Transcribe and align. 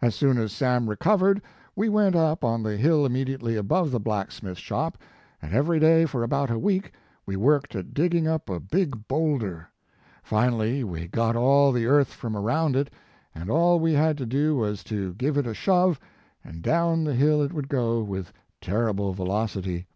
As 0.00 0.14
soon 0.14 0.38
as 0.38 0.52
Sam 0.52 0.88
recovered 0.88 1.42
we 1.74 1.88
went 1.88 2.14
up 2.14 2.44
on 2.44 2.62
the 2.62 2.76
hill 2.76 3.04
immediately 3.04 3.56
above 3.56 3.90
the 3.90 3.98
blacksmith 3.98 4.56
shop, 4.56 4.98
and 5.42 5.52
every 5.52 5.80
day 5.80 6.04
for 6.06 6.22
about 6.22 6.48
a 6.48 6.60
week 6.60 6.92
we 7.26 7.34
worked 7.34 7.74
at 7.74 7.92
digging 7.92 8.28
up 8.28 8.48
a 8.48 8.60
big 8.60 9.08
boulder. 9.08 9.68
Finally 10.22 10.84
we 10.84 11.08
got 11.08 11.34
all 11.34 11.72
the 11.72 11.86
earth 11.86 12.12
from 12.12 12.36
around 12.36 12.76
it, 12.76 12.88
and 13.34 13.50
all 13.50 13.80
we 13.80 13.94
had 13.94 14.16
to 14.18 14.26
do 14.26 14.54
was 14.54 14.84
to 14.84 15.12
give 15.14 15.36
it 15.36 15.44
a 15.44 15.54
shove, 15.54 15.98
and 16.44 16.62
down 16.62 17.02
the 17.02 17.14
hill 17.16 17.42
it 17.42 17.52
would 17.52 17.68
go 17.68 18.00
with 18.00 18.32
terrible 18.60 19.12
velocity. 19.12 19.88